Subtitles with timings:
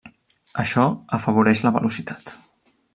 [0.63, 0.87] Això
[1.19, 2.37] afavoreix la velocitat.